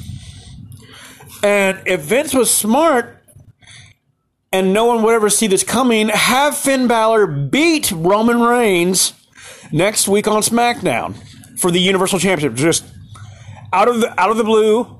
and 1.41 1.82
if 1.86 2.01
Vince 2.01 2.34
was 2.34 2.53
smart, 2.53 3.16
and 4.52 4.74
no 4.74 4.86
one 4.86 5.04
would 5.04 5.14
ever 5.14 5.30
see 5.30 5.48
this 5.48 5.64
coming, 5.64 6.10
have 6.10 6.58
Finn 6.58 6.88
Balor 6.88 7.28
beat 7.28 7.92
Roman 7.92 8.40
Reigns 8.40 9.14
next 9.72 10.08
week 10.08 10.28
on 10.28 10.42
SmackDown 10.42 11.16
for 11.60 11.72
the 11.72 11.80
Universal 11.80 12.20
Championship. 12.20 12.58
Just 12.58 12.86
out 13.74 13.88
of 13.88 14.00
the 14.00 14.20
out 14.20 14.32
of 14.32 14.38
the 14.38 14.44
blue, 14.44 15.00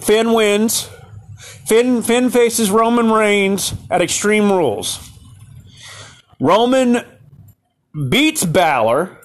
Finn 0.00 0.32
wins. 0.32 0.88
Finn 1.66 2.02
Finn 2.02 2.30
faces 2.30 2.70
Roman 2.70 3.10
Reigns 3.10 3.74
at 3.90 4.02
Extreme 4.02 4.50
Rules. 4.52 5.08
Roman 6.40 7.04
beats 8.08 8.44
Balor 8.44 9.18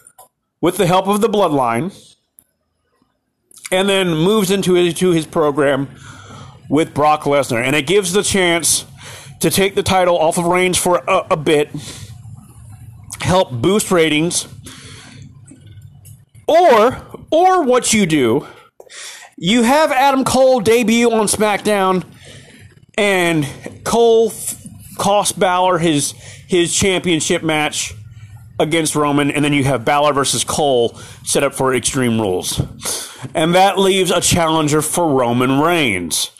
with 0.61 0.77
the 0.77 0.87
help 0.87 1.07
of 1.07 1.21
the 1.21 1.29
Bloodline, 1.29 1.93
and 3.71 3.87
then 3.89 4.09
moves 4.09 4.51
into 4.51 4.73
his, 4.73 4.93
to 4.95 5.11
his 5.11 5.25
program 5.25 5.89
with 6.69 6.93
Brock 6.93 7.23
Lesnar, 7.23 7.61
and 7.61 7.75
it 7.75 7.87
gives 7.87 8.13
the 8.13 8.23
chance 8.23 8.85
to 9.41 9.49
take 9.49 9.75
the 9.75 9.83
title 9.83 10.17
off 10.17 10.37
of 10.37 10.45
Reigns 10.45 10.77
for 10.77 11.03
a, 11.07 11.27
a 11.31 11.37
bit, 11.37 11.69
help 13.21 13.51
boost 13.51 13.91
ratings, 13.91 14.47
or 16.47 17.05
or 17.31 17.63
what 17.63 17.93
you 17.93 18.05
do, 18.05 18.47
you 19.37 19.63
have 19.63 19.91
Adam 19.91 20.23
Cole 20.23 20.59
debut 20.59 21.11
on 21.11 21.27
SmackDown, 21.27 22.03
and 22.97 23.47
Cole 23.83 24.31
cost 24.97 25.39
Balor 25.39 25.79
his 25.79 26.11
his 26.47 26.73
championship 26.73 27.43
match 27.43 27.93
against 28.59 28.95
Roman, 28.95 29.31
and 29.31 29.43
then 29.43 29.53
you 29.53 29.65
have 29.65 29.83
Balor 29.83 30.13
versus 30.13 30.43
Cole 30.43 30.89
set 31.23 31.43
up 31.43 31.53
for 31.53 31.75
Extreme 31.75 32.21
Rules. 32.21 32.61
And 33.33 33.55
that 33.55 33.77
leaves 33.77 34.11
a 34.11 34.21
challenger 34.21 34.81
for 34.81 35.09
Roman 35.09 35.59
Reigns 35.59 36.31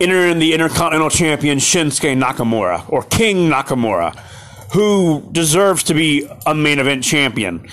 entering 0.00 0.38
the 0.38 0.54
Intercontinental 0.54 1.10
Champion 1.10 1.58
Shinsuke 1.58 2.20
Nakamura, 2.20 2.88
or 2.88 3.02
King 3.02 3.50
Nakamura, 3.50 4.16
who 4.72 5.28
deserves 5.32 5.82
to 5.84 5.94
be 5.94 6.28
a 6.46 6.54
main 6.54 6.78
event 6.78 7.04
champion. 7.04 7.68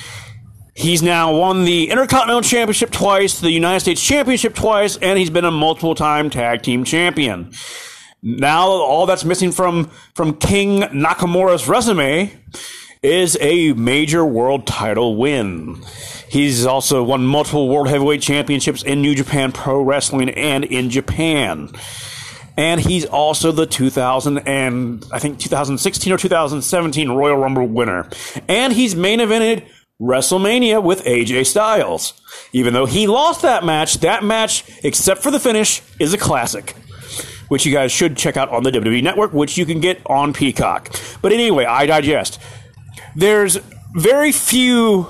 He's 0.75 1.01
now 1.01 1.35
won 1.35 1.65
the 1.65 1.89
Intercontinental 1.89 2.41
Championship 2.41 2.91
twice, 2.91 3.39
the 3.39 3.49
United 3.49 3.79
States 3.79 4.03
Championship 4.05 4.53
twice, 4.53 4.97
and 4.97 5.17
he's 5.17 5.29
been 5.29 5.45
a 5.45 5.51
multiple 5.51 5.95
time 5.95 6.29
tag 6.29 6.61
team 6.61 6.83
champion. 6.83 7.51
Now, 8.21 8.67
all 8.67 9.05
that's 9.05 9.25
missing 9.25 9.51
from, 9.51 9.89
from 10.13 10.35
King 10.35 10.81
Nakamura's 10.81 11.67
resume 11.67 12.31
is 13.01 13.37
a 13.39 13.73
major 13.73 14.25
world 14.25 14.67
title 14.67 15.15
win. 15.15 15.81
He's 16.29 16.65
also 16.65 17.03
won 17.03 17.25
multiple 17.25 17.69
world 17.69 17.87
heavyweight 17.87 18.21
championships 18.21 18.83
in 18.83 19.01
New 19.01 19.15
Japan 19.15 19.51
Pro 19.51 19.81
Wrestling 19.81 20.29
and 20.31 20.65
in 20.65 20.89
Japan 20.89 21.71
and 22.57 22.81
he's 22.81 23.05
also 23.05 23.51
the 23.51 23.67
2000 23.67 24.39
and 24.39 25.05
I 25.13 25.19
think 25.19 25.39
2016 25.39 26.11
or 26.11 26.17
2017 26.17 27.09
Royal 27.11 27.37
Rumble 27.37 27.67
winner. 27.67 28.09
And 28.47 28.73
he's 28.73 28.95
main 28.95 29.19
evented 29.19 29.67
WrestleMania 30.01 30.83
with 30.83 31.03
AJ 31.05 31.45
Styles. 31.45 32.19
Even 32.51 32.73
though 32.73 32.87
he 32.87 33.07
lost 33.07 33.43
that 33.43 33.63
match, 33.63 33.99
that 33.99 34.23
match, 34.23 34.63
except 34.83 35.21
for 35.21 35.31
the 35.31 35.39
finish, 35.39 35.81
is 35.99 36.13
a 36.13 36.17
classic. 36.17 36.75
Which 37.47 37.65
you 37.65 37.71
guys 37.71 37.91
should 37.91 38.17
check 38.17 38.35
out 38.35 38.49
on 38.49 38.63
the 38.63 38.71
WWE 38.71 39.01
Network, 39.01 39.31
which 39.31 39.57
you 39.57 39.65
can 39.65 39.79
get 39.79 40.01
on 40.05 40.33
Peacock. 40.33 40.93
But 41.21 41.31
anyway, 41.31 41.63
I 41.63 41.85
digest. 41.85 42.41
There's 43.15 43.57
very 43.95 44.31
few 44.31 45.07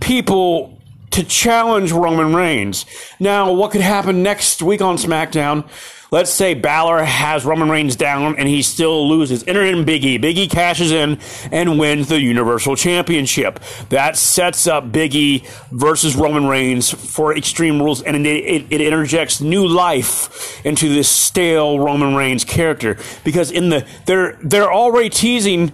people 0.00 0.82
to 1.12 1.22
challenge 1.22 1.92
Roman 1.92 2.34
Reigns. 2.34 2.84
Now, 3.20 3.52
what 3.52 3.70
could 3.70 3.80
happen 3.80 4.24
next 4.24 4.60
week 4.60 4.82
on 4.82 4.96
SmackDown? 4.96 5.68
Let's 6.14 6.30
say 6.30 6.54
Balor 6.54 7.02
has 7.02 7.44
Roman 7.44 7.68
Reigns 7.68 7.96
down 7.96 8.36
and 8.36 8.48
he 8.48 8.62
still 8.62 9.08
loses. 9.08 9.42
Enter 9.48 9.64
in 9.64 9.84
Big 9.84 10.04
E. 10.04 10.46
Cashes 10.46 10.92
in 10.92 11.18
and 11.50 11.76
wins 11.76 12.06
the 12.06 12.20
Universal 12.20 12.76
Championship. 12.76 13.58
That 13.88 14.16
sets 14.16 14.68
up 14.68 14.92
Big 14.92 15.16
E 15.16 15.42
versus 15.72 16.14
Roman 16.14 16.46
Reigns 16.46 16.88
for 16.88 17.36
Extreme 17.36 17.82
Rules 17.82 18.00
and 18.00 18.16
it, 18.16 18.28
it, 18.28 18.66
it 18.70 18.80
interjects 18.80 19.40
new 19.40 19.66
life 19.66 20.64
into 20.64 20.88
this 20.88 21.08
stale 21.08 21.80
Roman 21.80 22.14
Reigns 22.14 22.44
character 22.44 22.96
because 23.24 23.50
in 23.50 23.70
the 23.70 23.84
they're 24.06 24.38
they're 24.40 24.72
already 24.72 25.10
teasing 25.10 25.72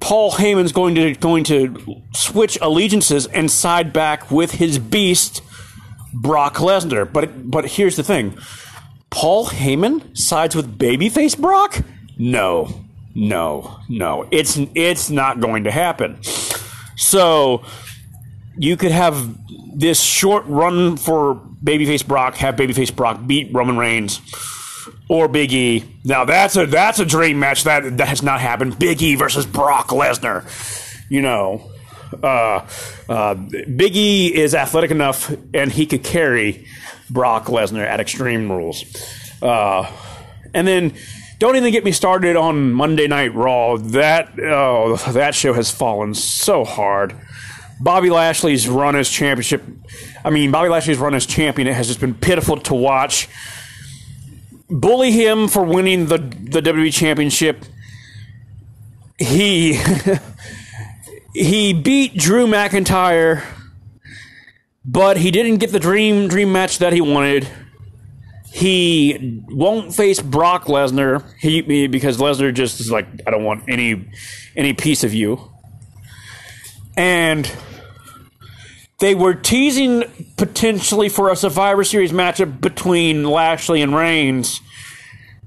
Paul 0.00 0.32
Heyman's 0.32 0.72
going 0.72 0.94
to 0.96 1.14
going 1.14 1.44
to 1.44 2.02
switch 2.12 2.58
allegiances 2.60 3.24
and 3.24 3.50
side 3.50 3.94
back 3.94 4.30
with 4.30 4.50
his 4.50 4.78
beast 4.78 5.40
Brock 6.12 6.56
Lesnar. 6.56 7.10
But 7.10 7.50
but 7.50 7.64
here's 7.64 7.96
the 7.96 8.02
thing. 8.02 8.36
Paul 9.10 9.46
Heyman 9.46 10.16
sides 10.16 10.54
with 10.54 10.78
babyface 10.78 11.38
Brock? 11.38 11.82
No. 12.16 12.84
No. 13.14 13.78
No. 13.88 14.26
It's 14.30 14.58
it's 14.74 15.10
not 15.10 15.40
going 15.40 15.64
to 15.64 15.70
happen. 15.70 16.22
So 16.96 17.64
you 18.56 18.76
could 18.76 18.92
have 18.92 19.36
this 19.74 20.00
short 20.00 20.44
run 20.46 20.96
for 20.96 21.34
babyface 21.64 22.06
Brock, 22.06 22.36
have 22.36 22.56
babyface 22.56 22.94
Brock 22.94 23.26
beat 23.26 23.52
Roman 23.52 23.76
Reigns 23.76 24.20
or 25.08 25.28
Big 25.28 25.52
E. 25.52 25.84
Now 26.04 26.24
that's 26.24 26.56
a 26.56 26.66
that's 26.66 26.98
a 26.98 27.04
dream 27.04 27.38
match 27.38 27.64
that 27.64 27.98
that 27.98 28.08
has 28.08 28.22
not 28.22 28.40
happened. 28.40 28.78
Big 28.78 29.02
E 29.02 29.16
versus 29.16 29.44
Brock 29.44 29.88
Lesnar. 29.88 30.44
You 31.08 31.22
know, 31.22 31.70
uh, 32.22 32.66
uh, 33.08 33.34
Big 33.34 33.96
E 33.96 34.34
is 34.34 34.54
athletic 34.54 34.90
enough 34.90 35.34
and 35.52 35.72
he 35.72 35.86
could 35.86 36.04
carry 36.04 36.66
Brock 37.10 37.46
Lesnar 37.46 37.84
at 37.84 38.00
Extreme 38.00 38.50
Rules. 38.50 38.84
Uh, 39.42 39.90
and 40.54 40.66
then 40.66 40.94
don't 41.38 41.56
even 41.56 41.72
get 41.72 41.84
me 41.84 41.92
started 41.92 42.36
on 42.36 42.72
Monday 42.72 43.06
Night 43.06 43.34
Raw. 43.34 43.76
That 43.76 44.38
oh, 44.38 44.96
that 45.12 45.34
show 45.34 45.52
has 45.54 45.70
fallen 45.70 46.14
so 46.14 46.64
hard. 46.64 47.16
Bobby 47.80 48.10
Lashley's 48.10 48.68
run 48.68 48.94
as 48.94 49.08
championship. 49.08 49.62
I 50.24 50.30
mean, 50.30 50.50
Bobby 50.50 50.68
Lashley's 50.68 50.98
run 50.98 51.14
as 51.14 51.24
champion 51.24 51.66
it 51.66 51.74
has 51.74 51.86
just 51.86 52.00
been 52.00 52.14
pitiful 52.14 52.58
to 52.58 52.74
watch 52.74 53.28
bully 54.70 55.10
him 55.10 55.48
for 55.48 55.64
winning 55.64 56.06
the 56.06 56.18
the 56.18 56.62
WWE 56.62 56.92
championship. 56.92 57.64
He 59.18 59.80
he 61.34 61.72
beat 61.72 62.16
Drew 62.16 62.46
McIntyre, 62.46 63.42
but 64.84 65.18
he 65.18 65.30
didn't 65.30 65.56
get 65.56 65.72
the 65.72 65.80
dream 65.80 66.28
dream 66.28 66.52
match 66.52 66.78
that 66.78 66.92
he 66.92 67.00
wanted. 67.00 67.48
He 68.52 69.42
won't 69.48 69.94
face 69.94 70.20
Brock 70.20 70.64
Lesnar 70.64 71.24
he, 71.38 71.86
because 71.86 72.18
Lesnar 72.18 72.52
just 72.52 72.80
is 72.80 72.90
like, 72.90 73.06
I 73.26 73.30
don't 73.30 73.44
want 73.44 73.64
any 73.68 74.10
any 74.56 74.72
piece 74.72 75.04
of 75.04 75.14
you. 75.14 75.50
And 76.96 77.50
they 78.98 79.14
were 79.14 79.34
teasing 79.34 80.04
potentially 80.36 81.08
for 81.08 81.30
a 81.30 81.36
Survivor 81.36 81.84
Series 81.84 82.12
matchup 82.12 82.60
between 82.60 83.24
Lashley 83.24 83.80
and 83.80 83.94
Reigns. 83.94 84.60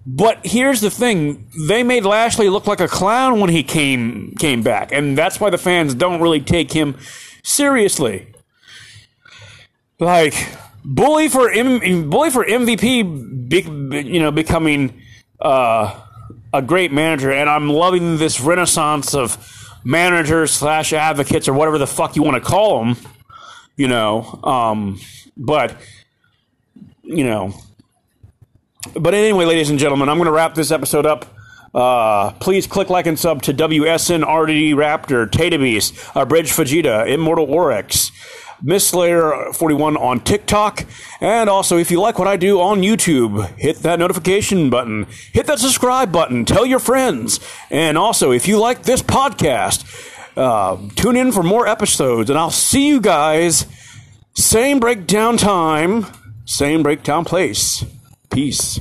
But 0.05 0.45
here's 0.45 0.81
the 0.81 0.89
thing: 0.89 1.49
they 1.67 1.83
made 1.83 2.05
Lashley 2.05 2.49
look 2.49 2.67
like 2.67 2.79
a 2.79 2.87
clown 2.87 3.39
when 3.39 3.49
he 3.49 3.63
came 3.63 4.33
came 4.39 4.63
back, 4.63 4.91
and 4.91 5.17
that's 5.17 5.39
why 5.39 5.49
the 5.49 5.57
fans 5.57 5.93
don't 5.93 6.21
really 6.21 6.41
take 6.41 6.71
him 6.71 6.97
seriously. 7.43 8.32
Like 10.03 10.33
bully 10.83 11.29
for 11.29 11.49
M- 11.49 12.09
bully 12.09 12.29
for 12.29 12.45
MVP, 12.45 14.11
you 14.11 14.19
know, 14.19 14.31
becoming 14.31 15.01
uh, 15.39 15.99
a 16.53 16.61
great 16.61 16.91
manager, 16.91 17.31
and 17.31 17.49
I'm 17.49 17.69
loving 17.69 18.17
this 18.17 18.41
renaissance 18.41 19.13
of 19.13 19.37
managers 19.83 20.51
slash 20.51 20.93
advocates 20.93 21.47
or 21.47 21.53
whatever 21.53 21.77
the 21.77 21.87
fuck 21.87 22.15
you 22.15 22.23
want 22.23 22.41
to 22.41 22.49
call 22.49 22.83
them 22.83 22.97
you 23.75 23.87
know. 23.87 24.39
Um, 24.43 24.99
but 25.35 25.75
you 27.03 27.23
know, 27.23 27.53
but 28.93 29.13
anyway, 29.13 29.45
ladies 29.45 29.69
and 29.69 29.79
gentlemen, 29.79 30.09
I'm 30.09 30.17
going 30.17 30.27
to 30.27 30.31
wrap 30.31 30.55
this 30.55 30.71
episode 30.71 31.05
up. 31.05 31.25
Uh, 31.73 32.31
please 32.33 32.67
click 32.67 32.89
like 32.89 33.07
and 33.07 33.17
sub 33.17 33.41
to 33.43 33.53
WSN 33.53 34.23
RDD 34.23 34.75
Raptor, 34.75 35.29
Tata 35.29 35.57
Beast, 35.57 35.95
uh, 36.15 36.23
Bridge 36.23 36.51
Fajita, 36.51 37.09
Immortal 37.09 37.51
Oryx, 37.51 38.11
Miss 38.65 38.87
Slayer 38.87 39.51
41 39.51 39.97
on 39.97 40.21
TikTok, 40.21 40.85
and 41.19 41.49
also 41.49 41.77
if 41.77 41.91
you 41.91 41.99
like 41.99 42.17
what 42.17 42.29
I 42.29 42.37
do 42.37 42.61
on 42.61 42.81
YouTube, 42.81 43.45
hit 43.57 43.79
that 43.79 43.99
notification 43.99 44.69
button, 44.69 45.05
hit 45.33 45.47
that 45.47 45.59
subscribe 45.59 46.13
button, 46.13 46.45
tell 46.45 46.65
your 46.65 46.79
friends, 46.79 47.41
and 47.69 47.97
also 47.97 48.31
if 48.31 48.47
you 48.47 48.57
like 48.57 48.83
this 48.83 49.01
podcast, 49.01 49.83
uh, 50.37 50.77
tune 50.95 51.17
in 51.17 51.33
for 51.33 51.43
more 51.43 51.67
episodes, 51.67 52.29
and 52.29 52.39
I'll 52.39 52.51
see 52.51 52.87
you 52.87 53.01
guys. 53.01 53.65
Same 54.33 54.79
breakdown 54.79 55.35
time, 55.35 56.05
same 56.45 56.83
breakdown 56.83 57.25
place. 57.25 57.83
Peace. 58.31 58.79